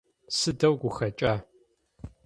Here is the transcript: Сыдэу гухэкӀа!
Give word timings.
Сыдэу 0.37 0.73
гухэкӀа! 0.81 1.33